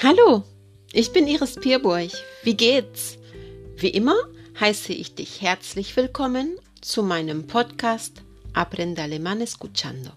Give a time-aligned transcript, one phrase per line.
[0.00, 0.44] Hallo,
[0.92, 2.12] ich bin Iris Pierburg.
[2.44, 3.18] Wie geht's?
[3.76, 4.14] Wie immer
[4.60, 8.22] heiße ich dich herzlich willkommen zu meinem Podcast
[8.52, 10.12] Aprende Alemán Escuchando.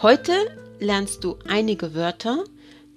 [0.00, 0.32] Heute
[0.80, 2.44] lernst du einige Wörter,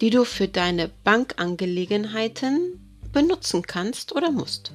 [0.00, 2.80] die du für deine Bankangelegenheiten
[3.12, 4.72] benutzen kannst oder musst.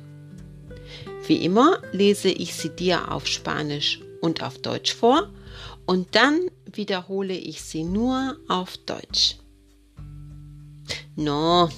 [1.26, 5.32] Wie immer lese ich sie dir auf Spanisch und auf Deutsch vor
[5.88, 9.38] und dann wiederhole ich sie nur auf Deutsch.
[11.22, 11.70] No,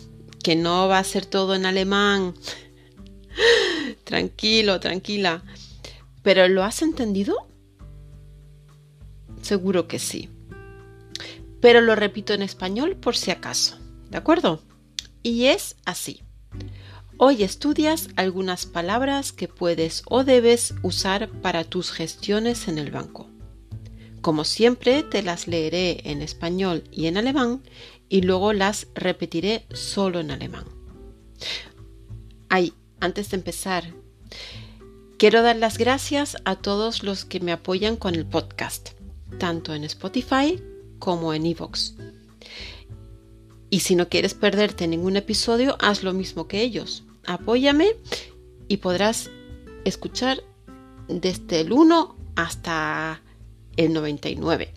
[0.42, 2.34] que no va a ser todo en alemán.
[4.06, 5.44] Tranquilo, tranquila.
[6.22, 7.36] ¿Pero lo has entendido?
[9.42, 10.30] Seguro que sí.
[11.60, 13.78] Pero lo repito en español por si acaso.
[14.10, 14.62] ¿De acuerdo?
[15.24, 16.22] Y es así.
[17.18, 23.28] Hoy estudias algunas palabras que puedes o debes usar para tus gestiones en el banco.
[24.24, 27.62] Como siempre, te las leeré en español y en alemán
[28.14, 30.66] y luego las repetiré solo en alemán.
[32.48, 33.92] Ay, antes de empezar,
[35.18, 38.90] quiero dar las gracias a todos los que me apoyan con el podcast,
[39.40, 40.62] tanto en Spotify
[41.00, 41.96] como en Evox.
[43.72, 47.06] Y si no quieres perderte ningún episodio, haz lo mismo que ellos.
[47.26, 47.96] Apóyame
[48.68, 49.32] y podrás
[49.86, 50.44] escuchar
[51.08, 53.24] desde el 1 hasta
[53.76, 54.72] el 99.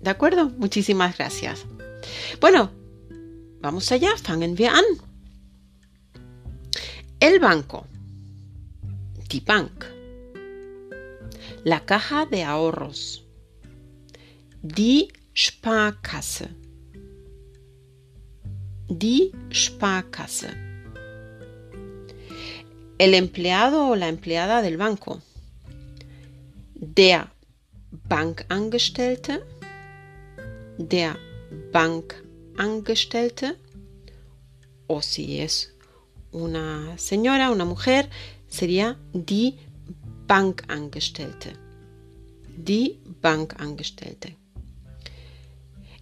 [0.00, 0.50] ¿De acuerdo?
[0.50, 1.66] Muchísimas gracias.
[2.40, 2.70] Bueno,
[3.60, 4.84] vamos allá, fangen wir an.
[7.20, 7.86] El banco.
[9.30, 9.84] Die Bank.
[11.64, 13.24] La caja de ahorros.
[14.62, 16.48] Die Sparkasse.
[18.88, 20.50] Die Sparkasse.
[22.98, 25.20] El empleado o la empleada del banco.
[26.74, 27.32] Der
[28.08, 29.42] Bankangestellte.
[30.78, 31.25] Der
[31.72, 33.56] Bankangestellte
[34.86, 35.74] o si es
[36.32, 38.10] una señora, una mujer,
[38.48, 39.56] sería die
[40.26, 41.54] Bankangestellte.
[42.56, 44.36] Die Bankangestellte.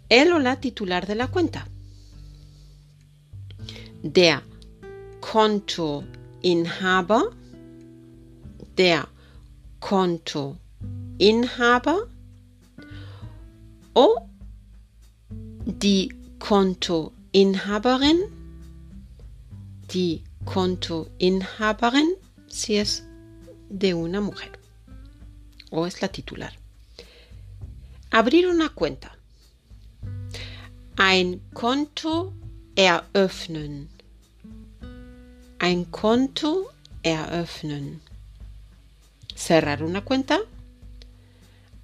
[0.09, 1.67] El o la titular de la cuenta.
[4.03, 4.43] Der
[5.21, 7.23] Kontoinhaber.
[8.77, 9.09] Der
[9.81, 12.09] Kontoinhaber.
[13.95, 14.29] O
[15.67, 18.21] die Kontoinhaberin,
[19.93, 22.15] die Kontoinhaberin,
[22.49, 23.03] si es
[23.71, 24.51] de una mujer
[25.71, 26.53] o es la titular.
[28.11, 29.11] Abrir una cuenta.
[30.97, 32.33] Ein Konto
[32.77, 33.89] eröffnen.
[35.59, 36.71] Ein Konto
[37.03, 38.01] eröffnen.
[39.35, 40.39] Cerrar una cuenta.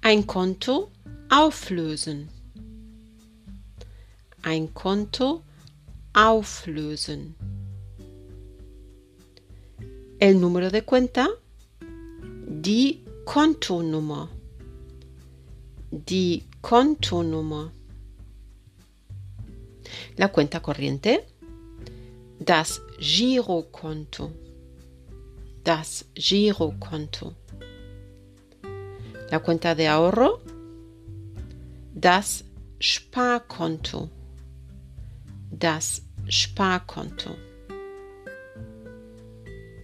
[0.01, 0.89] Ein Konto
[1.29, 2.29] auflösen
[4.43, 5.43] ein Konto
[6.13, 7.35] auflösen.
[10.19, 11.27] El número de cuenta,
[12.47, 14.29] die Kontonummer.
[15.91, 17.71] Die Kontonummer.
[20.17, 21.25] La cuenta corriente,
[22.39, 24.31] das Girokonto.
[25.63, 27.35] Das Girokonto.
[29.31, 30.41] La cuenta de ahorro,
[31.93, 32.43] das
[32.79, 34.09] Sparkonto
[35.51, 37.35] das Sparkonto.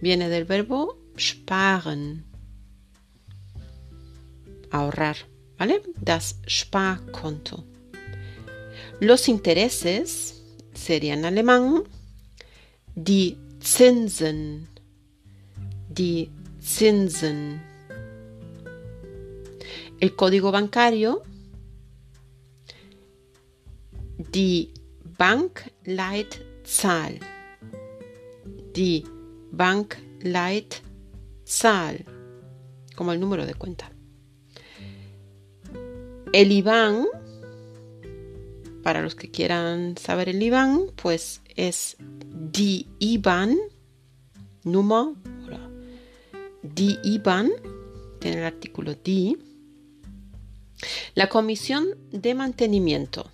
[0.00, 2.24] Viene del verbo sparen,
[4.70, 5.16] ahorrar,
[5.58, 5.82] ¿vale?
[6.00, 7.64] Das Sparkonto.
[9.00, 10.42] Los intereses
[10.74, 11.84] serían alemán
[12.94, 14.68] die Zinsen,
[15.88, 16.30] die
[16.60, 17.62] Zinsen.
[20.00, 21.22] El código bancario,
[24.18, 24.72] die
[25.18, 27.18] Bankleitzahl.
[28.72, 29.04] Die
[29.50, 32.04] Bankleitzahl.
[32.94, 33.90] Como el número de cuenta.
[36.32, 37.04] El IBAN,
[38.84, 43.58] para los que quieran saber el IBAN, pues es die IBAN,
[44.62, 45.16] número,
[46.62, 47.50] die IBAN,
[48.20, 49.36] tiene el artículo die.
[51.16, 53.32] La comisión de mantenimiento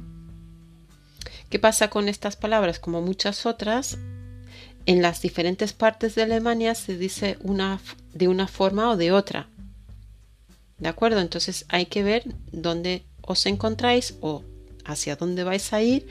[1.50, 2.78] ¿Qué pasa con estas palabras?
[2.78, 3.98] Como muchas otras,
[4.86, 7.80] en las diferentes partes de Alemania se dice una,
[8.14, 9.48] de una forma o de otra.
[10.78, 11.20] ¿De acuerdo?
[11.20, 14.42] Entonces hay que ver dónde os encontráis o
[14.84, 16.06] hacia dónde vais a ir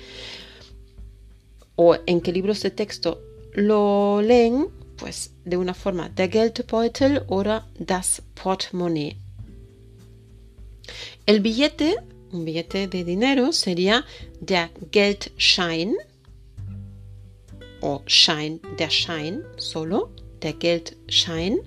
[1.76, 3.22] o en qué libros de texto
[3.54, 7.44] lo leen, pues de una forma, der Geldbeutel o
[7.80, 9.21] das Portemonnaie.
[11.26, 11.98] El billete,
[12.32, 14.06] un billete de dinero, sería
[14.40, 15.96] der Geldschein
[17.82, 20.12] o Schein, der Schein solo,
[20.42, 21.60] der Geldschein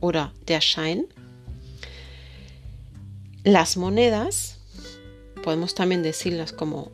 [0.00, 1.06] oder der Schein.
[3.44, 4.58] Las monedas,
[5.42, 6.90] podemos también decirlas como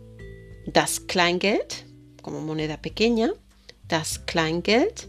[0.67, 1.85] das Kleingeld,
[2.23, 3.33] como moneda pequeña,
[3.89, 5.09] das Kleingeld,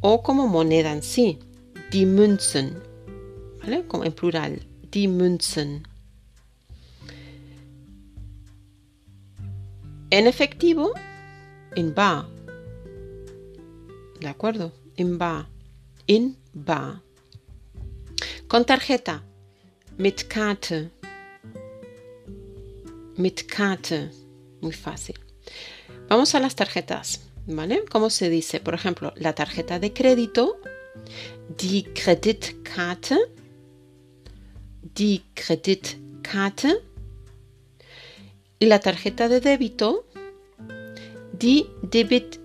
[0.00, 1.38] o como moneda en sí,
[1.92, 2.82] die Münzen,
[3.62, 3.86] ¿vale?
[3.86, 5.86] Como en plural, die Münzen.
[10.10, 10.92] En efectivo,
[11.76, 12.26] en bar.
[14.20, 14.72] ¿De acuerdo?
[14.96, 15.46] En bar.
[16.06, 17.00] In bar.
[18.48, 19.22] Con tarjeta.
[19.96, 20.90] Mit Karte.
[23.16, 24.10] Mit Karte.
[24.60, 25.18] Muy fácil.
[26.08, 27.20] Vamos a las tarjetas.
[27.46, 27.84] ¿Vale?
[27.90, 28.60] ¿Cómo se dice?
[28.60, 30.60] Por ejemplo, la tarjeta de crédito.
[31.56, 33.16] Die Kreditkarte
[34.96, 36.82] die Kreditkarte
[38.58, 40.04] y la tarjeta de débito,
[41.32, 42.38] die Debit,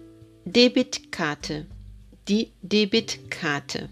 [0.45, 1.65] Debitkarte,
[2.25, 3.89] die Debitkarte.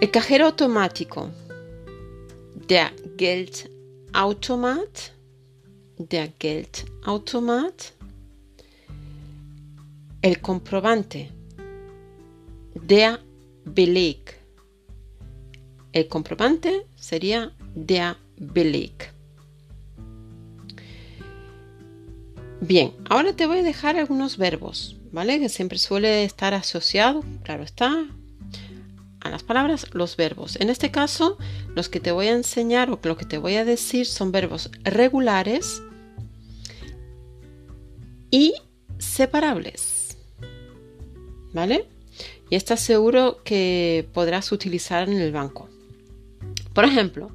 [0.00, 1.30] El cajero automático,
[2.68, 5.12] der Geldautomat,
[5.98, 7.92] der Geldautomat.
[10.20, 11.28] El comprobante,
[12.74, 13.20] der
[13.64, 14.41] Beleg,
[15.92, 19.12] el comprobante sería der Beleg.
[22.60, 25.40] Bien, ahora te voy a dejar algunos verbos, ¿vale?
[25.40, 28.06] Que siempre suele estar asociado, claro está,
[29.20, 30.56] a las palabras los verbos.
[30.60, 31.38] En este caso,
[31.74, 34.70] los que te voy a enseñar o lo que te voy a decir son verbos
[34.84, 35.82] regulares
[38.30, 38.54] y
[38.98, 40.16] separables.
[41.52, 41.86] ¿Vale?
[42.48, 45.68] Y estás seguro que podrás utilizar en el banco.
[46.74, 47.30] Por ejemplo,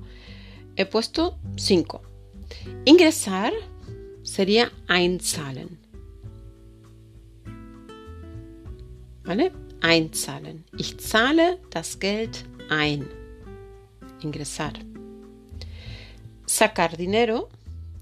[0.75, 2.01] he puesto 5.
[2.86, 3.53] Ingresar
[4.24, 5.77] sería einzahlen.
[9.24, 9.51] ¿Vale?
[9.82, 10.63] Einzahlen.
[10.77, 13.08] Ich zahle das Geld ein.
[14.22, 14.74] Ingresar.
[16.46, 17.50] Sacar dinero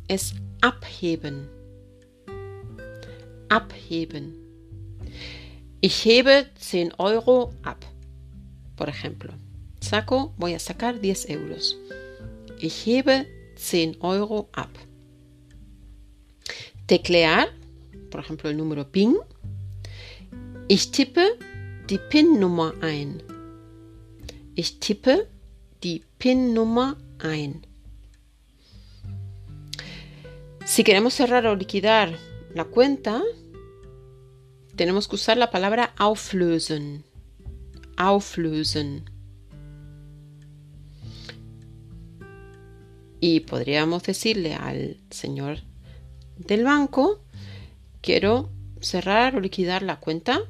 [0.07, 1.49] es abheben.
[3.49, 4.35] Abheben.
[5.81, 7.85] Ich hebe 10 Euro ab.
[8.75, 9.33] Por ejemplo
[9.85, 11.77] saco, voy a sacar 10 euros.
[12.59, 14.69] Ich hebe 10 Euro ab.
[16.87, 17.47] Teclear,
[18.11, 19.15] por ejemplo, el número PIN.
[20.67, 21.37] Ich tippe
[21.89, 23.23] die PIN-Nummer ein.
[24.55, 25.27] Ich tippe
[25.83, 27.65] die PIN-Nummer ein.
[30.65, 32.17] Si queremos cerrar o liquidar
[32.53, 33.21] la cuenta,
[34.75, 37.03] tenemos que usar la palabra auflösen.
[37.97, 39.14] Auflösen.
[43.27, 45.57] Y podríamos decirle al señor
[46.37, 47.23] del banco,
[47.99, 48.51] quiero
[48.81, 50.41] cerrar o liquidar la cuenta.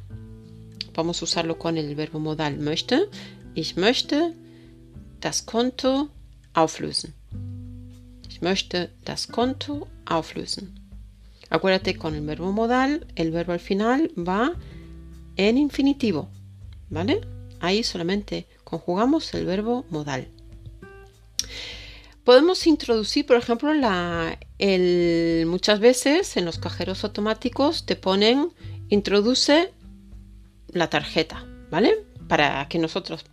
[0.93, 3.09] Vamos a usarlo con el verbo modal möchte.
[3.53, 4.33] Ich möchte
[5.21, 6.09] das Konto
[6.53, 7.13] auflösen.
[8.29, 10.77] Ich möchte das Konto auflösen.
[11.49, 14.51] Acuérdate con el verbo modal, el verbo al final va
[15.37, 16.27] en infinitivo,
[16.89, 17.21] ¿vale?
[17.61, 20.34] Ahí solamente conjugamos el verbo modal.
[22.25, 23.71] Podemos introducir, por ejemplo,
[25.45, 28.49] muchas veces en los cajeros automáticos te ponen
[28.89, 29.71] introduce
[30.69, 32.03] la tarjeta, ¿vale?
[32.27, 33.25] Para que nosotros,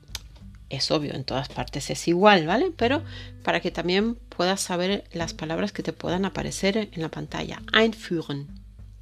[0.68, 2.70] es obvio, en todas partes es igual, ¿vale?
[2.76, 3.02] Pero
[3.42, 7.62] para que también puedas saber las palabras que te puedan aparecer en la pantalla.
[7.72, 8.46] Einführen,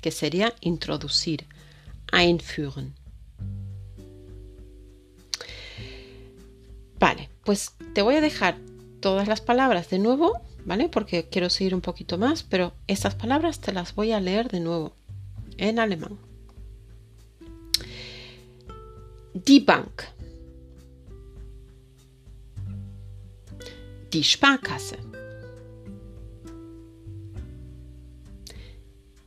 [0.00, 1.47] que sería introducir.
[2.12, 2.94] Einführen.
[7.00, 8.56] Vale, pues te voy a dejar
[9.00, 10.88] todas las palabras de nuevo, ¿vale?
[10.88, 14.61] Porque quiero seguir un poquito más, pero estas palabras te las voy a leer de
[14.61, 14.92] nuevo
[15.57, 16.19] en alemán.
[19.35, 20.02] Die Bank.
[24.12, 24.99] Die Sparkasse.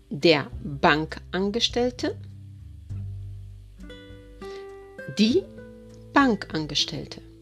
[0.10, 2.18] Der Bankangestellte.
[5.18, 5.44] Die
[6.13, 7.33] Bankangestellte.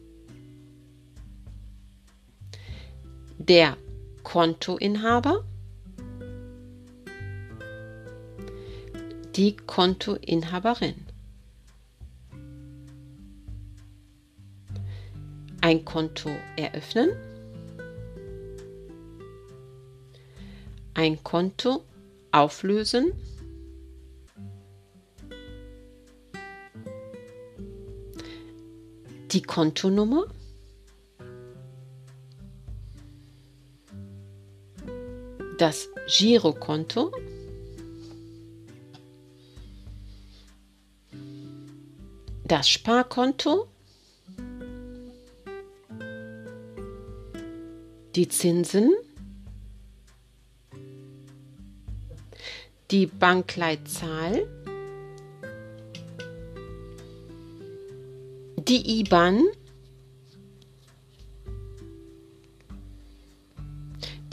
[3.47, 3.75] Der
[4.23, 5.43] Kontoinhaber,
[9.35, 10.95] die Kontoinhaberin.
[15.61, 17.09] Ein Konto eröffnen,
[20.93, 21.83] ein Konto
[22.31, 23.11] auflösen,
[29.31, 30.25] die Kontonummer,
[35.61, 37.11] das Girokonto.
[42.45, 43.67] Das Sparkonto.
[48.15, 48.91] Die Zinsen.
[52.89, 54.47] Die Bankleitzahl.
[58.57, 59.43] Die IBAN.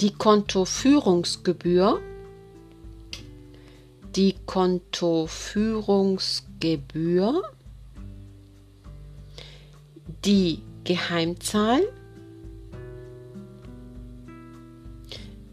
[0.00, 2.00] Die Kontoführungsgebühr,
[4.14, 7.42] die Kontoführungsgebühr,
[10.24, 11.82] die Geheimzahl,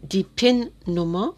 [0.02, 1.34] die PIN-Nummer,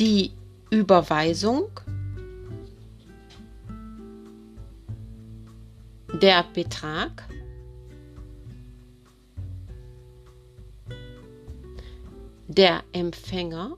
[0.00, 0.32] die
[0.70, 1.70] Überweisung,
[6.20, 7.29] der Betrag,
[12.60, 13.76] der Empfänger,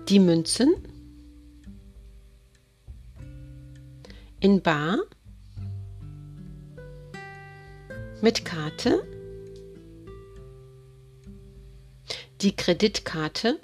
[0.09, 0.75] Die Münzen.
[4.41, 4.99] In Bar.
[8.21, 9.18] Mit Karte.
[12.41, 13.59] Die Kreditkarte,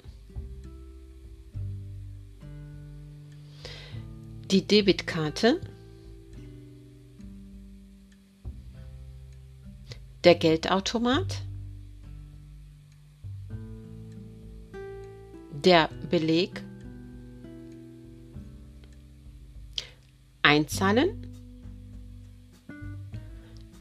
[4.51, 5.61] die Debitkarte,
[10.25, 11.41] der Geldautomat,
[15.51, 16.61] der Beleg,
[20.41, 21.27] einzahlen,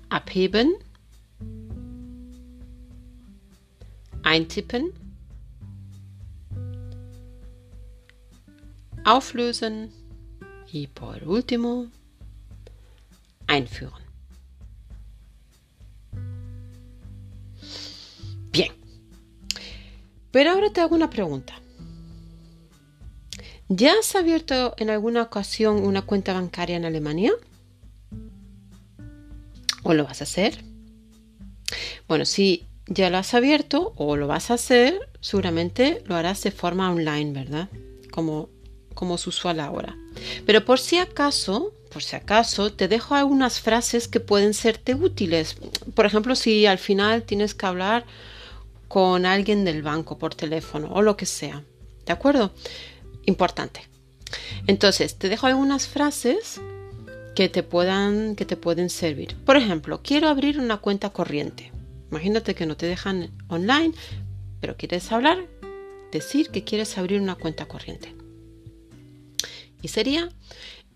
[0.08, 0.72] abheben,
[4.34, 4.92] eintippen,
[9.04, 9.92] auflösen
[10.72, 11.86] y por último
[13.46, 14.02] einführen.
[18.50, 18.72] Bien,
[20.32, 21.54] pero ahora te hago una pregunta.
[23.68, 27.32] ¿Ya has abierto en alguna ocasión una cuenta bancaria en Alemania?
[29.84, 30.64] ¿O lo vas a hacer?
[32.08, 36.50] Bueno, si ya lo has abierto o lo vas a hacer, seguramente lo harás de
[36.50, 37.68] forma online, ¿verdad?
[38.10, 38.48] Como,
[38.94, 39.96] como es usual ahora.
[40.46, 45.56] Pero por si acaso, por si acaso, te dejo algunas frases que pueden serte útiles.
[45.94, 48.04] Por ejemplo, si al final tienes que hablar
[48.88, 51.64] con alguien del banco por teléfono o lo que sea.
[52.06, 52.52] ¿De acuerdo?
[53.26, 53.88] Importante.
[54.66, 56.60] Entonces, te dejo algunas frases
[57.34, 59.36] que te puedan que te pueden servir.
[59.44, 61.73] Por ejemplo, quiero abrir una cuenta corriente.
[62.14, 63.92] Imagínate que no te dejan online,
[64.60, 65.36] pero quieres hablar,
[66.12, 68.14] decir que quieres abrir una cuenta corriente.
[69.82, 70.28] Y sería,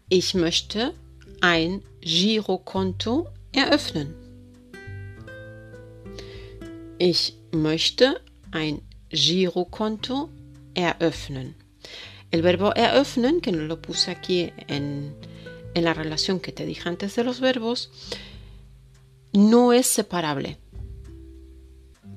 [0.09, 0.95] ich möchte
[1.41, 4.15] ein Girokonto eröffnen.
[7.01, 8.23] Ich möchte
[8.53, 10.31] ein Girokonto
[10.77, 11.57] eröffnen.
[12.31, 15.17] El verbo eröffnen, que no lo puse aquí en,
[15.75, 17.91] en la relación que te dije antes de los verbos,
[19.33, 20.59] no es separable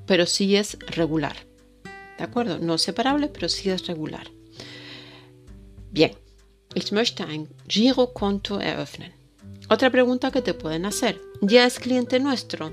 [0.06, 1.36] pero sí es regular.
[2.18, 2.58] ¿De acuerdo?
[2.58, 4.30] No separable, pero sí es regular.
[5.90, 6.12] Bien,
[6.74, 9.12] ich möchte ein Girokonto eröffnen.
[9.68, 11.20] Otra pregunta que te pueden hacer.
[11.40, 12.72] ¿Ya es cliente nuestro?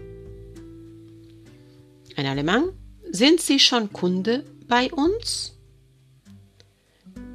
[2.16, 2.72] En alemán,
[3.12, 5.54] ¿sind Sie schon Kunde bei uns?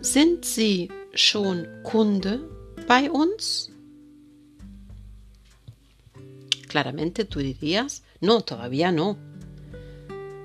[0.03, 2.41] ¿Sind Sie schon Kunde
[2.87, 3.71] bei uns?
[6.69, 9.17] Claramente tú dirías, no, todavía no.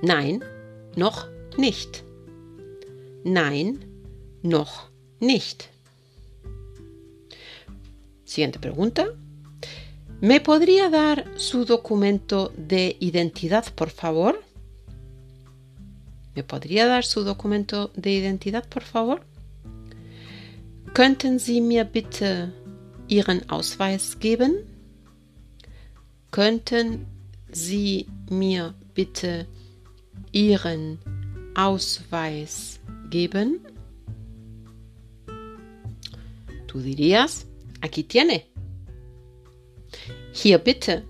[0.01, 0.43] Nein,
[0.95, 2.03] noch nicht.
[3.23, 3.79] Nein,
[4.41, 5.69] noch nicht.
[8.23, 9.07] Siguiente pregunta.
[10.21, 14.41] ¿Me podría dar su documento de identidad, por favor?
[16.35, 19.21] ¿Me podría dar su documento de identidad, por favor?
[20.93, 22.53] Könnten Sie mir bitte
[23.07, 24.65] Ihren Ausweis geben?
[26.31, 27.05] Könnten
[27.51, 29.47] Sie mir bitte
[30.31, 30.99] Ihren
[31.55, 33.61] Ausweis geben?
[36.67, 37.47] Tú dirías,
[37.81, 38.47] aquí tiene.
[40.33, 41.03] Hier bitte.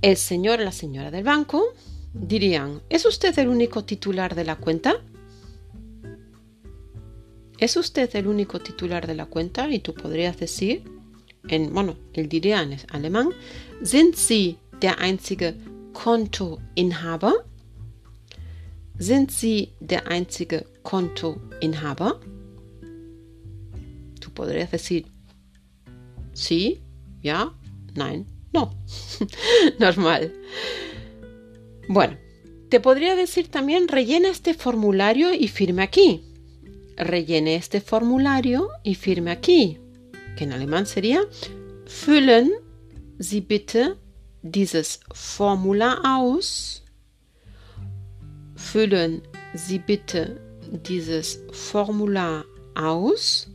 [0.00, 1.74] El señor la señora del banco
[2.14, 5.02] dirían, ¿es usted el único titular de la cuenta?
[7.58, 9.68] ¿Es usted el único titular de la cuenta?
[9.68, 10.84] Y tú podrías decir,
[11.48, 13.30] en, bueno, él diría en alemán,
[13.82, 15.54] sind Sie der einzige
[15.92, 17.32] Kontoinhaber?
[18.98, 22.20] Sind Sie der einzige Kontoinhaber?
[24.20, 25.06] Tú podrías decir
[26.32, 26.80] sí,
[27.22, 27.54] ja,
[27.94, 28.74] nein, no.
[29.78, 30.32] Normal.
[31.88, 32.16] Bueno,
[32.68, 36.22] te podría decir también rellena este formulario y firme aquí.
[36.96, 39.78] Rellene este formulario y firme aquí
[40.38, 41.20] que en alemán sería
[41.86, 42.50] Füllen
[43.18, 43.96] Sie bitte
[44.42, 46.84] dieses Formular aus.
[48.54, 49.22] Füllen
[49.54, 52.44] Sie bitte dieses Formular
[52.76, 53.48] aus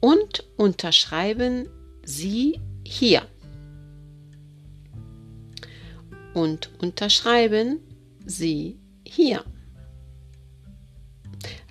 [0.00, 1.70] und unterschreiben
[2.04, 3.22] Sie hier.
[6.34, 7.80] Und unterschreiben
[8.26, 9.42] Sie hier.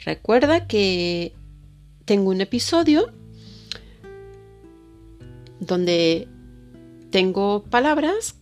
[0.03, 1.31] Recuerda que
[2.05, 3.24] tengo un episodio
[5.65, 6.27] donde
[7.11, 8.35] tengo palabras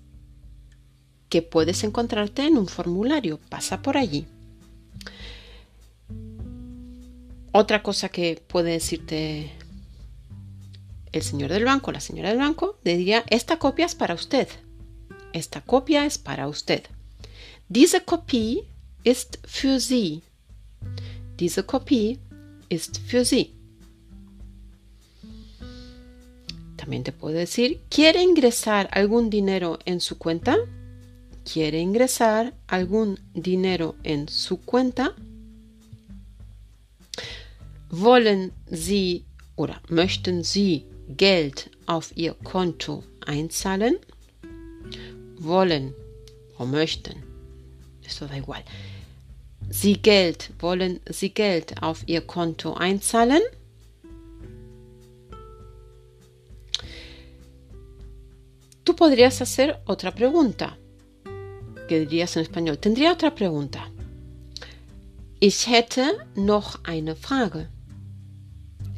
[1.30, 3.40] que puedes encontrarte en un formulario.
[3.50, 4.26] Pasa por allí.
[7.52, 9.52] Otra cosa que puede decirte
[11.12, 14.48] el señor del banco, la señora del banco, diría, esta copia es para usted.
[15.34, 16.84] Esta copia es para usted.
[17.70, 18.64] Diese Kopie
[19.04, 20.22] ist für Sie.
[21.40, 22.20] Diese Kopie
[22.70, 23.54] ist für Sie.
[26.84, 30.58] También te puedo decir, ¿quiere ingresar algún dinero en su cuenta?
[31.50, 35.16] ¿Quiere ingresar algún dinero en su cuenta?
[37.90, 39.24] Wollen Sie
[39.56, 43.98] oder möchten Sie Geld auf Ihr Konto einzahlen?
[45.40, 45.96] Wollen
[46.58, 47.24] o möchten,
[48.04, 48.66] esto da igual.
[49.70, 53.42] Sie Geld, wollen Sie Geld auf Ihr Konto einzahlen?
[58.96, 60.78] Podrías hacer otra pregunta.
[61.88, 62.78] ¿Qué dirías en español?
[62.78, 63.90] Tendría otra pregunta.
[65.40, 67.68] Ich hätte noch eine Frage.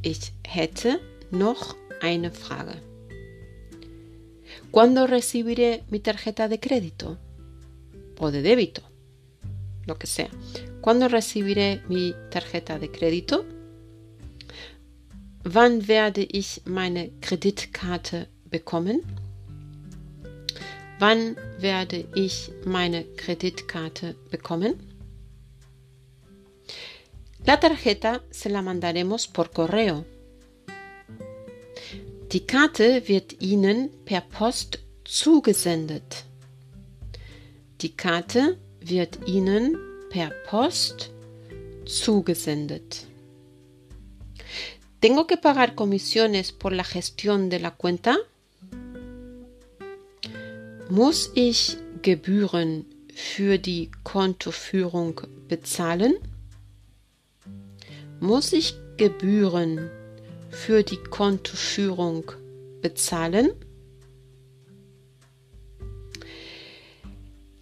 [0.04, 1.00] Ich hätte
[1.32, 2.82] noch eine Frage.
[4.72, 7.18] ¿Cuándo recibiré mi tarjeta de crédito?
[8.20, 8.82] O de débito.
[9.86, 10.30] Lo que sea.
[10.82, 13.46] ¿Cuándo recibiré mi tarjeta de crédito?
[15.44, 19.02] Wann werde ich meine Kreditkarte bekommen?
[21.00, 24.76] Wann werde ich meine Kreditkarte bekommen?
[27.46, 30.06] La tarjeta se la mandaremos por correo.
[32.32, 36.24] Die Karte wird Ihnen per Post zugesendet.
[37.82, 39.78] Die Karte wird Ihnen
[40.10, 41.12] per Post
[41.86, 43.06] zugesendet.
[45.02, 48.18] ¿Tengo que pagar comisiones por la gestión de la cuenta?
[50.90, 56.14] Muss ich Gebühren für die Kontoführung bezahlen?
[58.20, 59.90] Muss ich Gebühren
[60.52, 62.32] für die Kontoführung
[62.82, 63.50] bezahlen?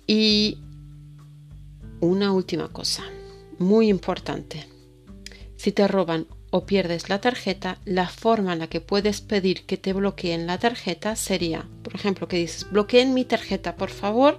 [0.05, 0.57] Y
[2.01, 3.03] una última cosa,
[3.57, 4.65] muy importante.
[5.55, 9.75] Si te roban o pierdes la tarjeta, la forma en la que puedes pedir que
[9.75, 14.37] te bloqueen la tarjeta sería, por ejemplo, que dices, bloqueen mi tarjeta, por favor,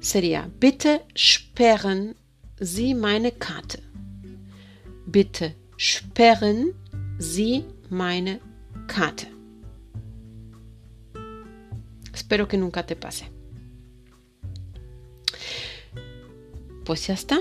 [0.00, 2.16] sería, bitte sperren
[2.60, 3.80] Sie meine Karte.
[5.06, 6.74] Bitte sperren
[7.20, 8.40] Sie meine
[8.88, 9.30] Karte.
[12.12, 13.30] Espero que nunca te pase.
[16.84, 17.38] Pues ya está.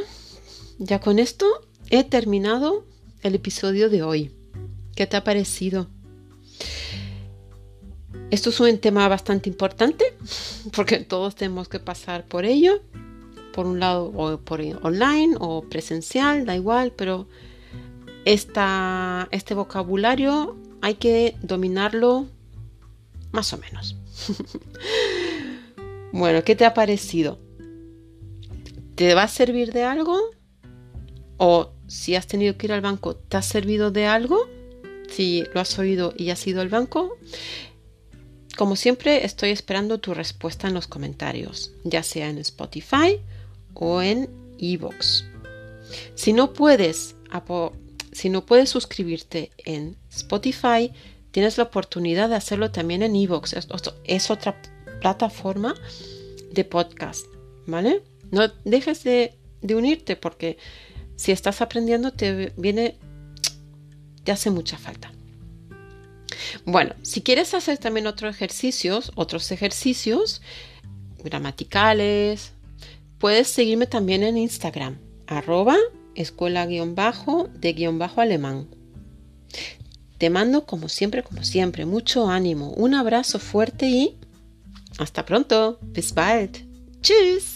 [0.77, 1.47] Ya con esto
[1.89, 2.85] he terminado
[3.25, 4.31] el episodio de hoy.
[4.95, 5.89] ¿Qué te ha parecido?
[8.29, 10.05] Esto es un tema bastante importante
[10.75, 12.83] porque todos tenemos que pasar por ello,
[13.51, 17.27] por un lado o por online o presencial, da igual, pero
[18.25, 22.27] esta, este vocabulario hay que dominarlo
[23.31, 23.97] más o menos.
[26.11, 27.39] bueno, ¿qué te ha parecido?
[28.93, 30.15] ¿Te va a servir de algo?
[31.37, 34.49] ¿O si has tenido que ir al banco, ¿te ha servido de algo?
[35.09, 37.17] Si lo has oído y has ido al banco.
[38.57, 43.19] Como siempre, estoy esperando tu respuesta en los comentarios, ya sea en Spotify
[43.73, 45.25] o en Evox.
[46.15, 47.15] Si no puedes,
[48.13, 50.91] si no puedes suscribirte en Spotify,
[51.31, 53.55] tienes la oportunidad de hacerlo también en Evox.
[54.05, 54.59] Es, otra
[55.01, 55.75] plataforma
[56.51, 57.25] de podcast,
[57.67, 58.01] ¿vale?
[58.31, 60.57] No dejes de unirte porque
[61.15, 62.97] si estás aprendiendo, te viene,
[64.23, 65.11] te hace mucha falta.
[66.65, 70.41] Bueno, si quieres hacer también otros ejercicios, otros ejercicios
[71.23, 72.53] gramaticales,
[73.19, 74.97] puedes seguirme también en Instagram,
[75.27, 75.77] arroba
[76.15, 78.67] escuela guion bajo de guion bajo alemán.
[80.17, 84.17] Te mando como siempre, como siempre, mucho ánimo, un abrazo fuerte y
[84.97, 85.77] hasta pronto.
[85.81, 86.57] Bis bald.
[87.01, 87.54] Tschüss.